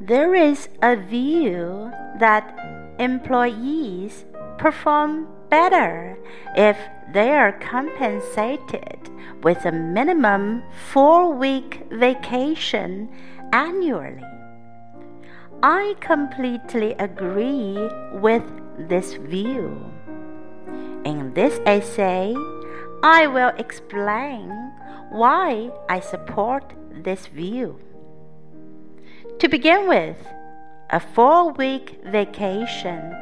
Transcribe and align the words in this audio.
There 0.00 0.34
is 0.34 0.68
a 0.80 0.96
view 0.96 1.92
that 2.18 2.56
employees 2.98 4.24
perform 4.56 5.28
better 5.50 6.16
if 6.56 6.78
they 7.12 7.30
are 7.30 7.52
compensated 7.52 9.10
with 9.42 9.64
a 9.64 9.72
minimum 9.72 10.62
four 10.92 11.32
week 11.34 11.82
vacation 11.90 13.08
annually. 13.52 14.22
I 15.62 15.96
completely 16.00 16.92
agree 16.92 17.76
with 18.12 18.44
this 18.78 19.14
view. 19.14 19.92
In 21.04 21.34
this 21.34 21.60
essay, 21.66 22.36
I 23.02 23.26
will 23.26 23.52
explain 23.58 24.72
why 25.10 25.70
I 25.88 26.00
support 26.00 26.74
this 26.90 27.26
view. 27.26 27.78
To 29.38 29.48
begin 29.48 29.88
with, 29.88 30.16
a 30.90 31.00
four 31.00 31.52
week 31.52 32.00
vacation 32.06 33.14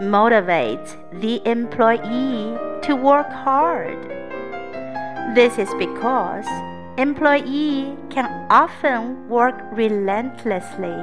motivates 0.00 0.96
the 1.20 1.40
employee 1.48 2.58
to 2.82 2.94
work 2.94 3.30
hard. 3.30 3.96
This 5.34 5.58
is 5.58 5.72
because 5.78 6.46
employee 6.98 7.96
can 8.10 8.46
often 8.50 9.28
work 9.28 9.54
relentlessly 9.72 10.98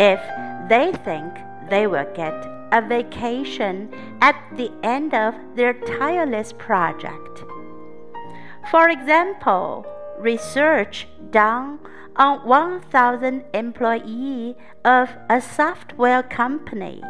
if 0.00 0.20
they 0.68 0.92
think 1.04 1.32
they 1.70 1.86
will 1.86 2.06
get 2.14 2.34
a 2.72 2.82
vacation 2.82 3.88
at 4.20 4.36
the 4.56 4.70
end 4.82 5.14
of 5.14 5.34
their 5.56 5.72
tireless 5.72 6.52
project. 6.52 7.44
For 8.68 8.88
example, 8.88 9.86
research 10.18 11.06
done 11.30 11.78
on 12.16 12.46
1,000 12.46 13.44
employees 13.54 14.54
of 14.84 15.10
a 15.28 15.40
software 15.40 16.22
company 16.22 17.02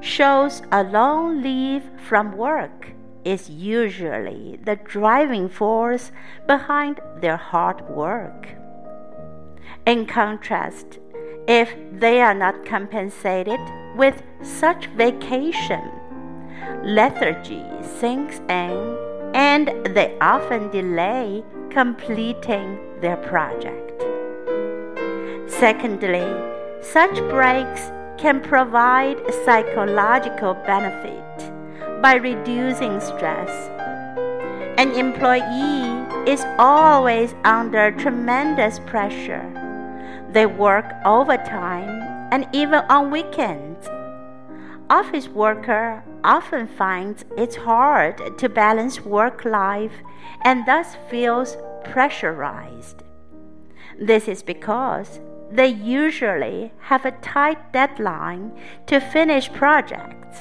shows 0.00 0.62
a 0.72 0.82
long 0.82 1.40
leave 1.42 1.84
from 1.96 2.36
work 2.36 2.92
is 3.24 3.48
usually 3.48 4.58
the 4.64 4.76
driving 4.76 5.48
force 5.48 6.10
behind 6.46 7.00
their 7.20 7.36
hard 7.36 7.80
work. 7.88 8.48
In 9.86 10.06
contrast, 10.06 10.98
if 11.46 11.74
they 11.92 12.20
are 12.20 12.34
not 12.34 12.64
compensated 12.66 13.60
with 13.96 14.22
such 14.42 14.86
vacation, 14.88 15.90
lethargy 16.82 17.64
sinks 17.82 18.40
in 18.48 19.11
and 19.34 19.68
they 19.94 20.16
often 20.20 20.70
delay 20.70 21.44
completing 21.70 22.78
their 23.00 23.16
project. 23.16 24.02
Secondly, 25.50 26.26
such 26.80 27.16
breaks 27.30 27.90
can 28.18 28.40
provide 28.40 29.18
psychological 29.44 30.54
benefit 30.54 31.52
by 32.02 32.14
reducing 32.14 33.00
stress. 33.00 33.50
An 34.78 34.90
employee 34.92 36.30
is 36.30 36.44
always 36.58 37.34
under 37.44 37.92
tremendous 37.92 38.78
pressure. 38.80 39.48
They 40.30 40.46
work 40.46 40.86
overtime 41.04 42.02
and 42.32 42.46
even 42.52 42.80
on 42.88 43.10
weekends. 43.10 43.86
Office 44.90 45.28
worker 45.28 46.04
often 46.24 46.66
finds 46.66 47.24
it's 47.36 47.56
hard 47.56 48.38
to 48.38 48.48
balance 48.48 49.00
work 49.00 49.44
life 49.44 49.94
and 50.42 50.66
thus 50.66 50.96
feels 51.10 51.56
pressurized. 51.84 53.02
This 53.98 54.28
is 54.28 54.42
because 54.42 55.20
they 55.50 55.68
usually 55.68 56.72
have 56.78 57.04
a 57.04 57.18
tight 57.22 57.72
deadline 57.72 58.52
to 58.86 59.00
finish 59.00 59.52
projects 59.52 60.38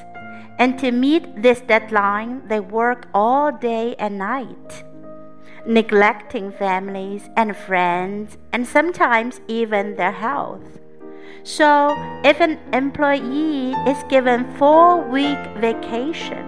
and 0.62 0.78
to 0.78 0.92
meet 0.92 1.42
this 1.42 1.60
deadline, 1.62 2.48
they 2.48 2.60
work 2.60 3.08
all 3.16 3.52
day 3.52 3.96
and 3.98 4.20
night, 4.20 4.84
neglecting 5.66 6.52
families 6.52 7.28
and 7.36 7.58
friends, 7.58 8.38
and 8.54 8.68
sometimes 8.68 9.42
even 9.48 9.96
their 9.96 10.12
health. 10.12 10.80
So, 11.44 11.96
if 12.24 12.40
an 12.40 12.60
employee 12.74 13.74
is 13.88 14.04
given 14.10 14.46
four 14.58 15.02
week 15.10 15.40
vacation, 15.58 16.46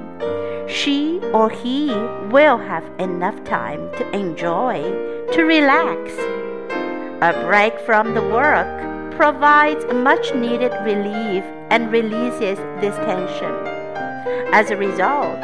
she 0.67 1.19
or 1.33 1.49
he 1.49 1.87
will 2.29 2.57
have 2.57 2.83
enough 2.99 3.43
time 3.43 3.91
to 3.97 4.09
enjoy, 4.11 4.81
to 5.33 5.43
relax. 5.43 6.11
A 7.21 7.33
break 7.47 7.79
from 7.81 8.13
the 8.13 8.21
work 8.21 8.67
provides 9.15 9.85
much 9.93 10.33
needed 10.35 10.71
relief 10.83 11.43
and 11.69 11.91
releases 11.91 12.57
this 12.81 12.95
tension. 12.97 13.53
As 14.53 14.71
a 14.71 14.77
result, 14.77 15.39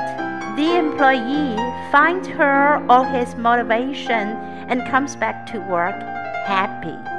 the 0.57 0.77
employee 0.77 1.55
finds 1.91 2.27
her 2.27 2.85
or 2.89 3.05
his 3.05 3.35
motivation 3.35 4.35
and 4.69 4.85
comes 4.89 5.15
back 5.15 5.45
to 5.47 5.59
work 5.61 5.99
happy. 6.45 7.18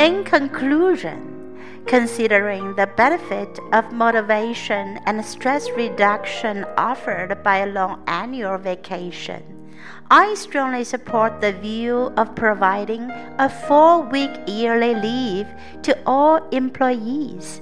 In 0.00 0.24
conclusion, 0.24 1.84
considering 1.84 2.74
the 2.74 2.86
benefit 2.86 3.60
of 3.74 3.92
motivation 3.92 4.98
and 5.04 5.22
stress 5.22 5.68
reduction 5.72 6.64
offered 6.78 7.42
by 7.42 7.58
a 7.58 7.66
long 7.66 8.02
annual 8.06 8.56
vacation, 8.56 9.42
I 10.10 10.32
strongly 10.36 10.84
support 10.84 11.42
the 11.42 11.52
view 11.52 12.14
of 12.16 12.34
providing 12.34 13.10
a 13.36 13.50
four 13.68 14.00
week 14.00 14.30
yearly 14.46 14.94
leave 14.94 15.48
to 15.82 15.94
all 16.06 16.48
employees. 16.48 17.60